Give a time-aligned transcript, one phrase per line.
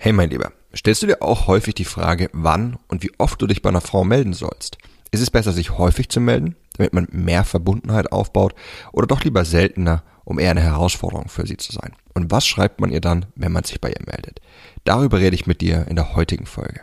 [0.00, 3.48] Hey mein Lieber, stellst du dir auch häufig die Frage, wann und wie oft du
[3.48, 4.78] dich bei einer Frau melden sollst?
[5.10, 8.54] Ist es besser, sich häufig zu melden, damit man mehr Verbundenheit aufbaut,
[8.92, 11.96] oder doch lieber seltener, um eher eine Herausforderung für sie zu sein?
[12.14, 14.40] Und was schreibt man ihr dann, wenn man sich bei ihr meldet?
[14.84, 16.82] Darüber rede ich mit dir in der heutigen Folge.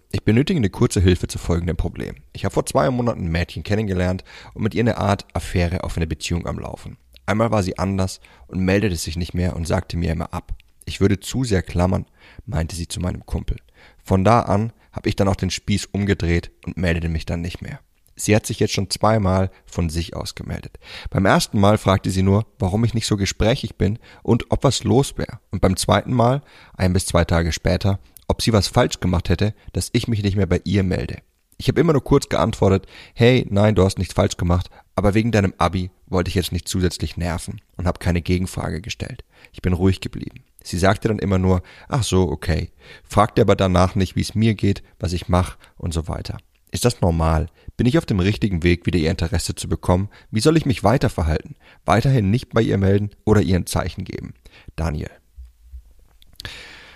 [0.11, 2.15] ich benötige eine kurze Hilfe zu folgendem Problem.
[2.33, 5.97] Ich habe vor zwei Monaten ein Mädchen kennengelernt und mit ihr eine Art Affäre auf
[5.97, 6.97] eine Beziehung am Laufen.
[7.25, 10.53] Einmal war sie anders und meldete sich nicht mehr und sagte mir immer ab.
[10.85, 12.05] Ich würde zu sehr klammern,
[12.45, 13.57] meinte sie zu meinem Kumpel.
[14.03, 17.61] Von da an habe ich dann auch den Spieß umgedreht und meldete mich dann nicht
[17.61, 17.79] mehr.
[18.15, 20.77] Sie hat sich jetzt schon zweimal von sich aus gemeldet.
[21.09, 24.83] Beim ersten Mal fragte sie nur, warum ich nicht so gesprächig bin und ob was
[24.83, 25.39] los wäre.
[25.49, 26.41] Und beim zweiten Mal,
[26.75, 27.99] ein bis zwei Tage später,
[28.31, 31.17] ob sie was falsch gemacht hätte, dass ich mich nicht mehr bei ihr melde.
[31.57, 35.33] Ich habe immer nur kurz geantwortet, hey, nein, du hast nichts falsch gemacht, aber wegen
[35.33, 39.25] deinem Abi wollte ich jetzt nicht zusätzlich nerven und habe keine Gegenfrage gestellt.
[39.51, 40.45] Ich bin ruhig geblieben.
[40.63, 42.71] Sie sagte dann immer nur, ach so, okay,
[43.03, 46.37] fragte aber danach nicht, wie es mir geht, was ich mache und so weiter.
[46.71, 47.47] Ist das normal?
[47.75, 50.07] Bin ich auf dem richtigen Weg, wieder ihr Interesse zu bekommen?
[50.31, 51.55] Wie soll ich mich weiter verhalten?
[51.83, 54.33] Weiterhin nicht bei ihr melden oder ihr ein Zeichen geben?
[54.77, 55.11] Daniel.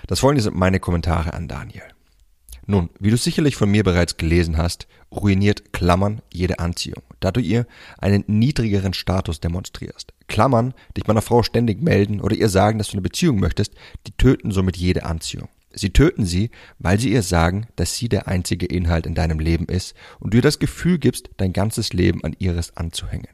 [0.08, 1.84] Das folgende sind meine Kommentare an Daniel.
[2.67, 7.39] Nun, wie du sicherlich von mir bereits gelesen hast, ruiniert Klammern jede Anziehung, da du
[7.39, 7.67] ihr
[8.00, 10.13] einen niedrigeren Status demonstrierst.
[10.28, 13.74] Klammern, dich meiner Frau ständig melden oder ihr sagen, dass du eine Beziehung möchtest,
[14.07, 15.47] die töten somit jede Anziehung.
[15.74, 19.66] Sie töten sie, weil sie ihr sagen, dass sie der einzige Inhalt in deinem Leben
[19.66, 23.28] ist und du ihr das Gefühl gibst, dein ganzes Leben an ihres anzuhängen.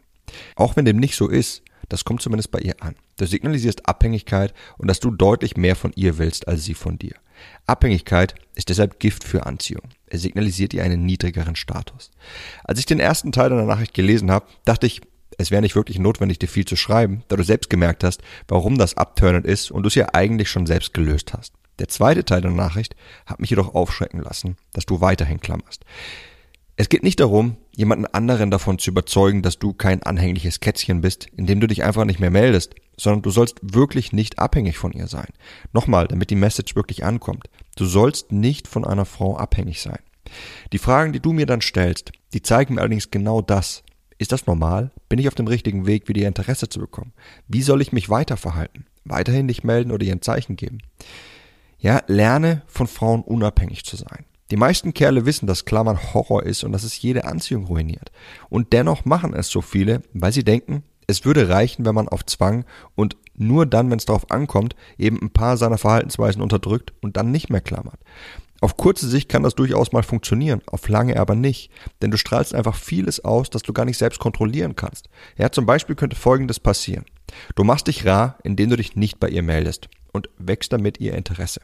[0.56, 2.96] Auch wenn dem nicht so ist, das kommt zumindest bei ihr an.
[3.22, 7.14] Du signalisierst Abhängigkeit und dass du deutlich mehr von ihr willst als sie von dir.
[7.68, 9.90] Abhängigkeit ist deshalb Gift für Anziehung.
[10.08, 12.10] Er signalisiert ihr einen niedrigeren Status.
[12.64, 15.02] Als ich den ersten Teil deiner Nachricht gelesen habe, dachte ich,
[15.38, 18.80] es wäre nicht wirklich notwendig, dir viel zu schreiben, da du selbst gemerkt hast, warum
[18.80, 21.54] das abturnend ist und du es ja eigentlich schon selbst gelöst hast.
[21.78, 22.96] Der zweite Teil der Nachricht
[23.28, 25.86] hat mich jedoch aufschrecken lassen, dass du weiterhin klammerst.
[26.76, 31.28] Es geht nicht darum, jemanden anderen davon zu überzeugen, dass du kein anhängliches Kätzchen bist,
[31.38, 35.08] indem du dich einfach nicht mehr meldest, sondern du sollst wirklich nicht abhängig von ihr
[35.08, 35.30] sein.
[35.74, 37.50] Nochmal, damit die Message wirklich ankommt.
[37.76, 40.00] Du sollst nicht von einer Frau abhängig sein.
[40.72, 43.84] Die Fragen, die du mir dann stellst, die zeigen mir allerdings genau das.
[44.18, 44.92] Ist das normal?
[45.10, 47.14] Bin ich auf dem richtigen Weg, wieder ihr Interesse zu bekommen?
[47.48, 48.86] Wie soll ich mich weiter verhalten?
[49.04, 50.80] Weiterhin nicht melden oder ihr ein Zeichen geben?
[51.80, 54.26] Ja, lerne von Frauen unabhängig zu sein.
[54.52, 58.12] Die meisten Kerle wissen, dass Klammern Horror ist und dass es jede Anziehung ruiniert.
[58.50, 62.26] Und dennoch machen es so viele, weil sie denken, es würde reichen, wenn man auf
[62.26, 67.18] Zwang und nur dann, wenn es darauf ankommt, eben ein paar seiner Verhaltensweisen unterdrückt und
[67.18, 68.00] dann nicht mehr klammert.
[68.62, 72.54] Auf kurze Sicht kann das durchaus mal funktionieren, auf lange aber nicht, denn du strahlst
[72.54, 75.10] einfach vieles aus, das du gar nicht selbst kontrollieren kannst.
[75.36, 77.06] Ja, zum Beispiel könnte Folgendes passieren.
[77.56, 81.16] Du machst dich rar, indem du dich nicht bei ihr meldest und wächst damit ihr
[81.16, 81.62] Interesse.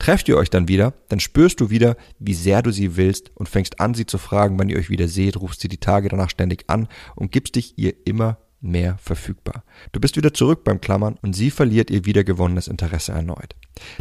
[0.00, 3.48] Trefft ihr euch dann wieder, dann spürst du wieder, wie sehr du sie willst und
[3.48, 6.30] fängst an, sie zu fragen, wann ihr euch wieder seht, rufst sie die Tage danach
[6.30, 9.64] ständig an und gibst dich ihr immer mehr verfügbar.
[9.92, 13.56] Du bist wieder zurück beim Klammern und sie verliert ihr wiedergewonnenes Interesse erneut.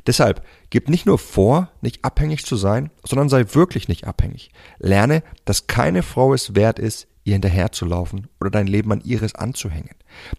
[0.07, 4.51] Deshalb gib nicht nur vor, nicht abhängig zu sein, sondern sei wirklich nicht abhängig.
[4.79, 9.95] Lerne, dass keine Frau es wert ist, ihr hinterherzulaufen oder dein Leben an ihres anzuhängen.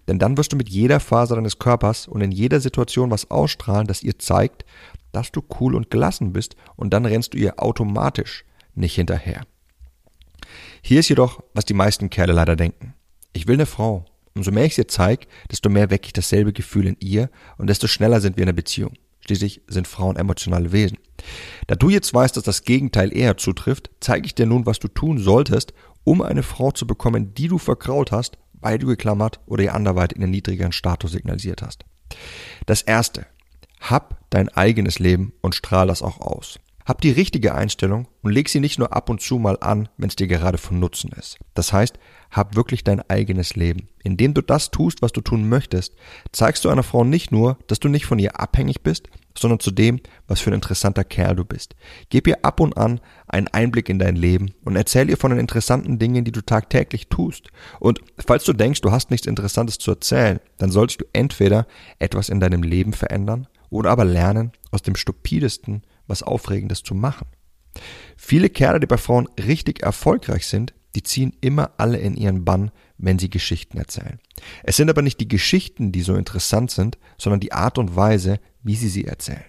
[0.08, 3.86] Denn dann wirst du mit jeder Faser deines Körpers und in jeder Situation was ausstrahlen,
[3.86, 4.64] das ihr zeigt,
[5.12, 8.44] dass du cool und gelassen bist und dann rennst du ihr automatisch
[8.74, 9.42] nicht hinterher.
[10.82, 12.94] Hier ist jedoch, was die meisten Kerle leider denken.
[13.32, 14.04] Ich will eine Frau.
[14.34, 17.86] Umso mehr ich sie zeige, desto mehr wecke ich dasselbe Gefühl in ihr und desto
[17.86, 18.94] schneller sind wir in einer Beziehung.
[19.24, 20.98] Schließlich sind Frauen emotionale Wesen.
[21.68, 24.88] Da du jetzt weißt, dass das Gegenteil eher zutrifft, zeige ich dir nun, was du
[24.88, 25.72] tun solltest,
[26.04, 30.16] um eine Frau zu bekommen, die du verkraut hast, weil du geklammert oder ihr anderweitig
[30.16, 31.84] in einen niedrigeren Status signalisiert hast.
[32.66, 33.26] Das erste.
[33.80, 36.58] Hab dein eigenes Leben und strahl das auch aus.
[36.84, 40.08] Hab die richtige Einstellung und leg sie nicht nur ab und zu mal an, wenn
[40.08, 41.38] es dir gerade von Nutzen ist.
[41.54, 41.98] Das heißt,
[42.30, 43.88] hab wirklich dein eigenes Leben.
[44.02, 45.94] Indem du das tust, was du tun möchtest,
[46.32, 49.08] zeigst du einer Frau nicht nur, dass du nicht von ihr abhängig bist,
[49.38, 51.74] sondern zudem, was für ein interessanter Kerl du bist.
[52.10, 55.40] Gib ihr ab und an einen Einblick in dein Leben und erzähl ihr von den
[55.40, 57.48] interessanten Dingen, die du tagtäglich tust.
[57.80, 61.66] Und falls du denkst, du hast nichts Interessantes zu erzählen, dann solltest du entweder
[61.98, 65.82] etwas in deinem Leben verändern oder aber lernen, aus dem stupidesten
[66.12, 67.26] was Aufregendes zu machen.
[68.16, 72.70] Viele Kerle, die bei Frauen richtig erfolgreich sind, die ziehen immer alle in ihren Bann,
[72.98, 74.20] wenn sie Geschichten erzählen.
[74.62, 78.38] Es sind aber nicht die Geschichten, die so interessant sind, sondern die Art und Weise,
[78.62, 79.44] wie sie sie erzählen.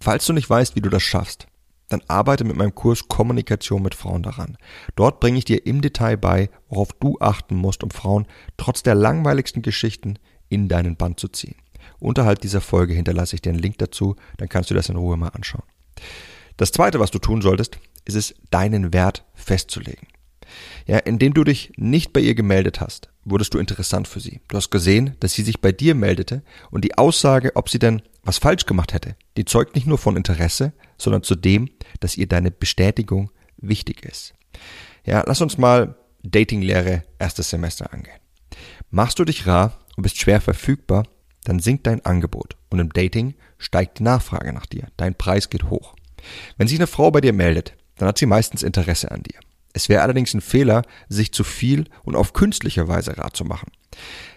[0.00, 1.46] Falls du nicht weißt, wie du das schaffst,
[1.88, 4.56] dann arbeite mit meinem Kurs Kommunikation mit Frauen daran.
[4.94, 8.26] Dort bringe ich dir im Detail bei, worauf du achten musst, um Frauen
[8.56, 10.18] trotz der langweiligsten Geschichten
[10.48, 11.56] in deinen Band zu ziehen.
[12.00, 15.16] Unterhalb dieser Folge hinterlasse ich dir einen Link dazu, dann kannst du das in Ruhe
[15.16, 15.64] mal anschauen.
[16.56, 20.08] Das zweite, was du tun solltest, ist es, deinen Wert festzulegen.
[20.86, 24.40] Ja, indem du dich nicht bei ihr gemeldet hast, wurdest du interessant für sie.
[24.48, 28.02] Du hast gesehen, dass sie sich bei dir meldete und die Aussage, ob sie denn
[28.22, 32.50] was falsch gemacht hätte, die zeugt nicht nur von Interesse, sondern zudem, dass ihr deine
[32.50, 34.34] Bestätigung wichtig ist.
[35.04, 38.18] Ja, lass uns mal Datinglehre erstes Semester angehen.
[38.90, 41.04] Machst du dich rar und bist schwer verfügbar,
[41.48, 44.88] dann sinkt dein Angebot und im Dating steigt die Nachfrage nach dir.
[44.98, 45.94] Dein Preis geht hoch.
[46.58, 49.40] Wenn sich eine Frau bei dir meldet, dann hat sie meistens Interesse an dir.
[49.72, 53.72] Es wäre allerdings ein Fehler, sich zu viel und auf künstliche Weise rat zu machen.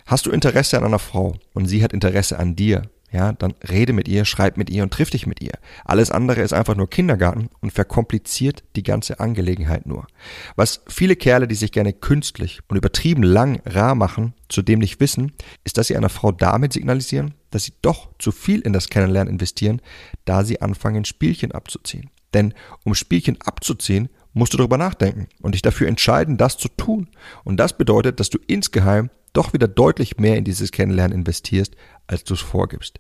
[0.06, 3.92] Hast du Interesse an einer Frau und sie hat Interesse an dir, ja, dann rede
[3.92, 5.54] mit ihr, schreib mit ihr und triff dich mit ihr.
[5.84, 10.08] Alles andere ist einfach nur Kindergarten und verkompliziert die ganze Angelegenheit nur.
[10.56, 15.34] Was viele Kerle, die sich gerne künstlich und übertrieben lang rar machen, zudem nicht wissen,
[15.66, 19.34] ist, dass sie einer Frau damit signalisieren, dass sie doch zu viel in das Kennenlernen
[19.34, 19.82] investieren,
[20.24, 22.10] da sie anfangen, Spielchen abzuziehen.
[22.34, 22.54] Denn
[22.86, 27.10] um Spielchen abzuziehen, musst du darüber nachdenken und dich dafür entscheiden, das zu tun.
[27.44, 31.76] Und das bedeutet, dass du insgeheim doch wieder deutlich mehr in dieses Kennenlernen investierst,
[32.12, 33.00] als du es vorgibst.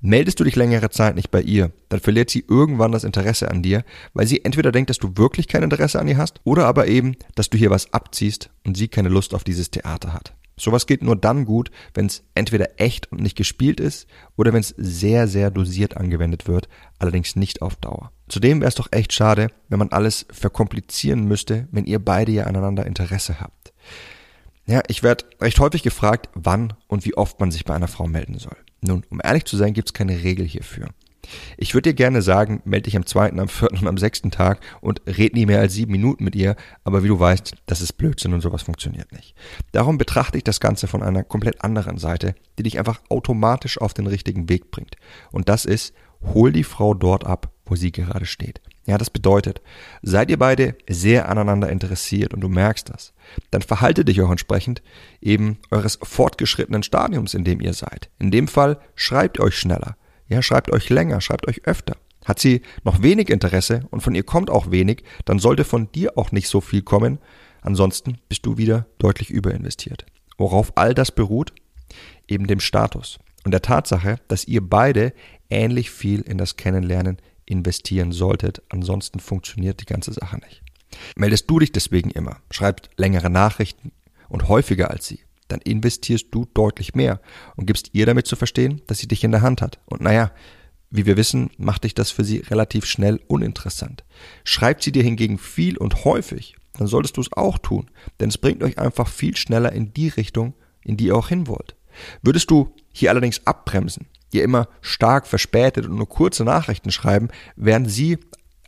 [0.00, 3.62] Meldest du dich längere Zeit nicht bei ihr, dann verliert sie irgendwann das Interesse an
[3.62, 6.86] dir, weil sie entweder denkt, dass du wirklich kein Interesse an ihr hast, oder aber
[6.86, 10.34] eben, dass du hier was abziehst und sie keine Lust auf dieses Theater hat.
[10.56, 14.06] Sowas geht nur dann gut, wenn es entweder echt und nicht gespielt ist
[14.36, 16.68] oder wenn es sehr, sehr dosiert angewendet wird,
[16.98, 18.12] allerdings nicht auf Dauer.
[18.28, 22.44] Zudem wäre es doch echt schade, wenn man alles verkomplizieren müsste, wenn ihr beide ja
[22.44, 23.71] aneinander Interesse habt.
[24.66, 28.06] Ja, ich werde recht häufig gefragt, wann und wie oft man sich bei einer Frau
[28.06, 28.56] melden soll.
[28.80, 30.88] Nun, um ehrlich zu sein, gibt es keine Regel hierfür.
[31.56, 34.60] Ich würde dir gerne sagen, melde dich am zweiten, am vierten und am sechsten Tag
[34.80, 37.92] und red nie mehr als sieben Minuten mit ihr, aber wie du weißt, das ist
[37.92, 39.34] Blödsinn und sowas funktioniert nicht.
[39.70, 43.94] Darum betrachte ich das Ganze von einer komplett anderen Seite, die dich einfach automatisch auf
[43.94, 44.96] den richtigen Weg bringt.
[45.30, 45.94] Und das ist,
[46.34, 48.60] hol die Frau dort ab, wo sie gerade steht.
[48.84, 49.62] Ja, das bedeutet,
[50.02, 53.14] seid ihr beide sehr aneinander interessiert und du merkst das,
[53.50, 54.82] dann verhalte dich auch entsprechend
[55.22, 58.10] eben eures fortgeschrittenen Stadiums, in dem ihr seid.
[58.18, 59.96] In dem Fall schreibt euch schneller,
[60.28, 61.96] ja, schreibt euch länger, schreibt euch öfter.
[62.26, 66.18] Hat sie noch wenig Interesse und von ihr kommt auch wenig, dann sollte von dir
[66.18, 67.20] auch nicht so viel kommen,
[67.62, 70.04] ansonsten bist du wieder deutlich überinvestiert.
[70.36, 71.54] Worauf all das beruht?
[72.28, 75.14] Eben dem Status und der Tatsache, dass ihr beide
[75.48, 77.16] ähnlich viel in das Kennenlernen
[77.46, 80.62] investieren solltet, ansonsten funktioniert die ganze Sache nicht.
[81.16, 83.92] Meldest du dich deswegen immer, schreibst längere Nachrichten
[84.28, 87.20] und häufiger als sie, dann investierst du deutlich mehr
[87.56, 89.78] und gibst ihr damit zu verstehen, dass sie dich in der Hand hat.
[89.86, 90.32] Und naja,
[90.90, 94.04] wie wir wissen, macht dich das für sie relativ schnell uninteressant.
[94.44, 97.90] Schreibt sie dir hingegen viel und häufig, dann solltest du es auch tun,
[98.20, 101.46] denn es bringt euch einfach viel schneller in die Richtung, in die ihr auch hin
[101.46, 101.76] wollt.
[102.22, 107.90] Würdest du hier allerdings abbremsen, ihr immer stark verspätet und nur kurze Nachrichten schreiben, während
[107.90, 108.18] sie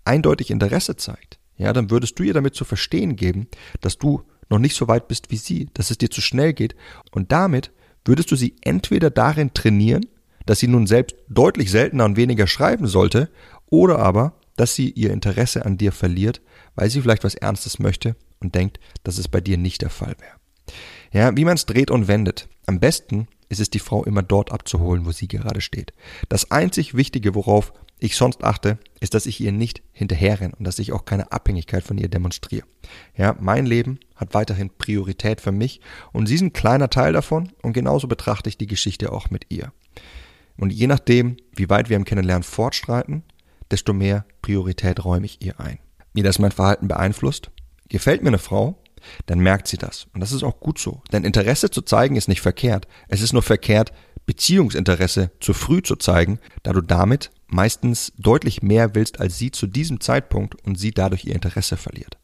[0.04, 3.48] eindeutig Interesse zeigt, ja, dann würdest du ihr damit zu verstehen geben,
[3.80, 6.74] dass du noch nicht so weit bist wie sie, dass es dir zu schnell geht
[7.12, 7.72] und damit
[8.04, 10.06] würdest du sie entweder darin trainieren,
[10.46, 13.30] dass sie nun selbst deutlich seltener und weniger schreiben sollte,
[13.70, 16.42] oder aber, dass sie ihr Interesse an dir verliert,
[16.74, 20.14] weil sie vielleicht was Ernstes möchte und denkt, dass es bei dir nicht der Fall
[20.18, 20.36] wäre.
[21.12, 22.48] Ja, wie man es dreht und wendet.
[22.66, 25.92] Am besten ist es die Frau immer dort abzuholen, wo sie gerade steht.
[26.28, 30.78] Das einzig Wichtige, worauf ich sonst achte, ist, dass ich ihr nicht hinterherrenne und dass
[30.78, 32.66] ich auch keine Abhängigkeit von ihr demonstriere.
[33.16, 35.80] Ja, mein Leben hat weiterhin Priorität für mich
[36.12, 39.46] und sie ist ein kleiner Teil davon und genauso betrachte ich die Geschichte auch mit
[39.48, 39.72] ihr.
[40.56, 43.22] Und je nachdem, wie weit wir im Kennenlernen fortschreiten,
[43.70, 45.78] desto mehr Priorität räume ich ihr ein.
[46.12, 47.50] Wie das mein Verhalten beeinflusst?
[47.88, 48.82] Gefällt mir eine Frau,
[49.26, 50.06] dann merkt sie das.
[50.14, 51.02] Und das ist auch gut so.
[51.12, 52.86] Denn Interesse zu zeigen ist nicht verkehrt.
[53.08, 53.92] Es ist nur verkehrt,
[54.26, 59.66] Beziehungsinteresse zu früh zu zeigen, da du damit meistens deutlich mehr willst als sie zu
[59.66, 62.16] diesem Zeitpunkt und sie dadurch ihr Interesse verliert.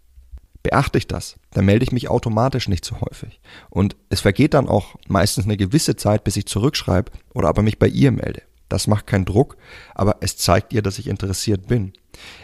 [0.62, 3.40] Beachte ich das, dann melde ich mich automatisch nicht so häufig.
[3.70, 7.78] Und es vergeht dann auch meistens eine gewisse Zeit, bis ich zurückschreibe oder aber mich
[7.78, 8.42] bei ihr melde.
[8.68, 9.56] Das macht keinen Druck,
[9.94, 11.92] aber es zeigt ihr, dass ich interessiert bin.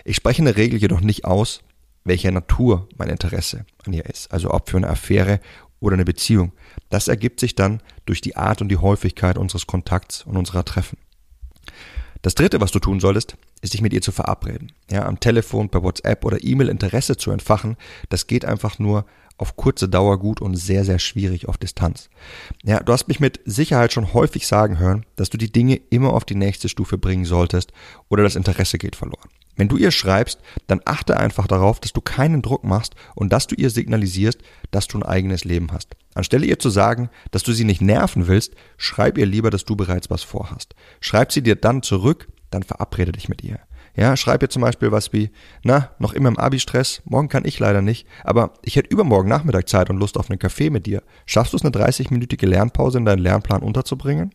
[0.05, 1.61] Ich spreche in der Regel jedoch nicht aus,
[2.07, 5.41] welcher Natur mein Interesse an ihr ist, also ob für eine Affäre
[5.81, 6.53] oder eine Beziehung.
[6.89, 10.99] Das ergibt sich dann durch die Art und die Häufigkeit unseres Kontakts und unserer Treffen.
[12.23, 14.73] Das dritte, was du tun solltest, ist dich mit ihr zu verabreden.
[14.91, 17.77] Ja, am Telefon, per WhatsApp oder E-Mail Interesse zu entfachen,
[18.09, 19.05] das geht einfach nur
[19.39, 22.09] auf kurze Dauer gut und sehr, sehr schwierig auf Distanz.
[22.65, 26.15] Ja, du hast mich mit Sicherheit schon häufig sagen hören, dass du die Dinge immer
[26.15, 27.73] auf die nächste Stufe bringen solltest
[28.09, 29.29] oder das Interesse geht verloren.
[29.57, 33.47] Wenn du ihr schreibst, dann achte einfach darauf, dass du keinen Druck machst und dass
[33.47, 34.39] du ihr signalisierst,
[34.71, 35.97] dass du ein eigenes Leben hast.
[36.15, 39.77] Anstelle ihr zu sagen, dass du sie nicht nerven willst, schreib ihr lieber, dass du
[39.77, 40.75] bereits was vorhast.
[41.01, 43.59] Schreib sie dir dann zurück, dann verabrede dich mit ihr.
[43.97, 45.31] Ja, schreib ihr zum Beispiel was wie,
[45.63, 49.69] na, noch immer im Abi-Stress, morgen kann ich leider nicht, aber ich hätte übermorgen Nachmittag
[49.71, 51.03] Zeit und Lust auf einen Kaffee mit dir.
[51.25, 54.35] Schaffst du es, eine 30-minütige Lernpause in deinen Lernplan unterzubringen?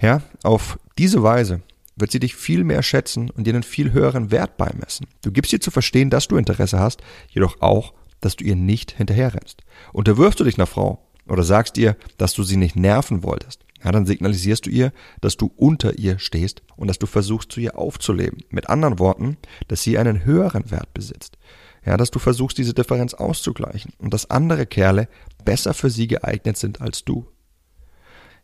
[0.00, 1.60] Ja, auf diese Weise
[1.96, 5.06] wird sie dich viel mehr schätzen und dir einen viel höheren Wert beimessen.
[5.22, 8.92] Du gibst ihr zu verstehen, dass du Interesse hast, jedoch auch, dass du ihr nicht
[8.92, 9.62] hinterherrennst.
[9.92, 13.92] Unterwirfst du dich einer Frau oder sagst ihr, dass du sie nicht nerven wolltest, ja,
[13.92, 17.78] dann signalisierst du ihr, dass du unter ihr stehst und dass du versuchst, zu ihr
[17.78, 18.42] aufzuleben.
[18.48, 19.36] Mit anderen Worten,
[19.68, 21.36] dass sie einen höheren Wert besitzt.
[21.84, 25.06] Ja, dass du versuchst, diese Differenz auszugleichen und dass andere Kerle
[25.44, 27.26] besser für sie geeignet sind als du.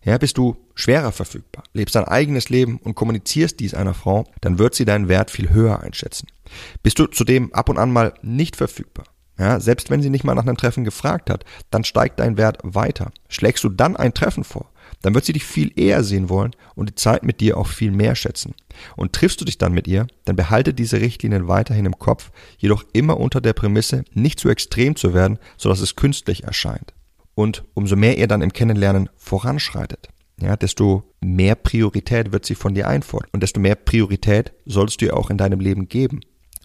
[0.02, 4.59] Ja, bist du schwerer verfügbar, lebst dein eigenes Leben und kommunizierst dies einer Frau, dann
[4.59, 6.26] wird sie deinen Wert viel höher einschätzen.
[6.83, 9.04] Bist du zudem ab und an mal nicht verfügbar,
[9.40, 12.59] ja, selbst wenn sie nicht mal nach einem Treffen gefragt hat, dann steigt dein Wert
[12.62, 13.11] weiter.
[13.28, 16.90] Schlägst du dann ein Treffen vor, dann wird sie dich viel eher sehen wollen und
[16.90, 18.54] die Zeit mit dir auch viel mehr schätzen.
[18.97, 22.85] Und triffst du dich dann mit ihr, dann behalte diese Richtlinien weiterhin im Kopf, jedoch
[22.92, 26.92] immer unter der Prämisse, nicht zu extrem zu werden, sodass es künstlich erscheint.
[27.34, 30.08] Und umso mehr ihr dann im Kennenlernen voranschreitet,
[30.40, 33.28] ja, desto mehr Priorität wird sie von dir einfordern.
[33.32, 36.20] Und desto mehr Priorität solltest du ihr auch in deinem Leben geben.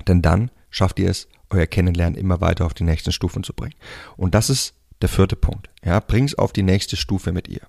[0.08, 3.76] Denn dann schafft ihr es, euer Kennenlernen immer weiter auf die nächsten Stufen zu bringen.
[4.18, 5.70] Und das ist der vierte Punkt.
[5.84, 7.62] Ja, bring's auf die nächste Stufe mit ihr.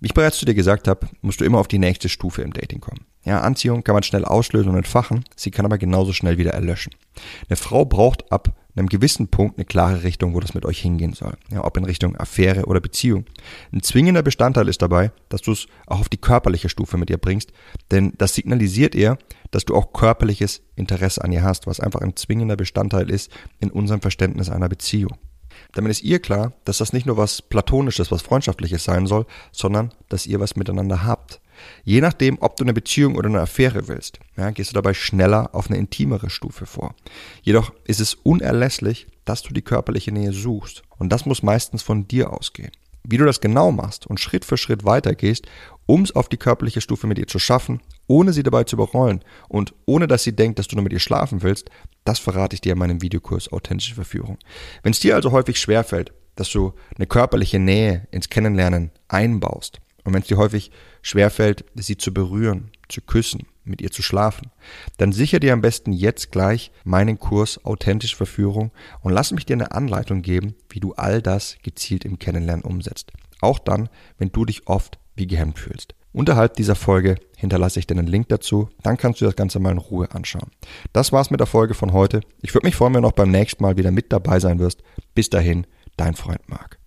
[0.00, 2.52] Wie ich bereits zu dir gesagt habe, musst du immer auf die nächste Stufe im
[2.52, 3.06] Dating kommen.
[3.24, 6.92] Ja, Anziehung kann man schnell auslösen und entfachen, sie kann aber genauso schnell wieder erlöschen.
[7.48, 11.12] Eine Frau braucht ab einem gewissen Punkt eine klare Richtung, wo das mit euch hingehen
[11.12, 11.34] soll.
[11.50, 13.26] Ja, ob in Richtung Affäre oder Beziehung.
[13.72, 17.18] Ein zwingender Bestandteil ist dabei, dass du es auch auf die körperliche Stufe mit ihr
[17.18, 17.52] bringst,
[17.90, 19.18] denn das signalisiert ihr,
[19.50, 23.70] dass du auch körperliches Interesse an ihr hast, was einfach ein zwingender Bestandteil ist in
[23.70, 25.18] unserem Verständnis einer Beziehung.
[25.72, 29.92] Damit ist ihr klar, dass das nicht nur was Platonisches, was Freundschaftliches sein soll, sondern
[30.08, 31.40] dass ihr was miteinander habt.
[31.84, 35.54] Je nachdem, ob du eine Beziehung oder eine Affäre willst, ja, gehst du dabei schneller
[35.54, 36.94] auf eine intimere Stufe vor.
[37.42, 40.82] Jedoch ist es unerlässlich, dass du die körperliche Nähe suchst.
[40.98, 42.70] Und das muss meistens von dir ausgehen.
[43.04, 45.46] Wie du das genau machst und Schritt für Schritt weitergehst,
[45.86, 49.24] um es auf die körperliche Stufe mit ihr zu schaffen, ohne sie dabei zu überrollen
[49.48, 51.68] und ohne dass sie denkt, dass du nur mit ihr schlafen willst,
[52.04, 54.38] das verrate ich dir in meinem Videokurs Authentische Verführung.
[54.82, 60.14] Wenn es dir also häufig schwerfällt, dass du eine körperliche Nähe ins Kennenlernen einbaust und
[60.14, 60.70] wenn es dir häufig
[61.02, 64.50] schwerfällt, sie zu berühren, zu küssen, mit ihr zu schlafen,
[64.98, 69.54] dann sicher dir am besten jetzt gleich meinen Kurs Authentische Verführung und lass mich dir
[69.54, 73.12] eine Anleitung geben, wie du all das gezielt im Kennenlernen umsetzt.
[73.40, 75.94] Auch dann, wenn du dich oft wie gehemmt fühlst.
[76.12, 79.72] Unterhalb dieser Folge hinterlasse ich dir einen Link dazu, dann kannst du das Ganze mal
[79.72, 80.50] in Ruhe anschauen.
[80.92, 82.20] Das war's mit der Folge von heute.
[82.42, 84.82] Ich würde mich freuen, wenn du auch beim nächsten Mal wieder mit dabei sein wirst.
[85.14, 85.66] Bis dahin,
[85.96, 86.81] dein Freund Marc.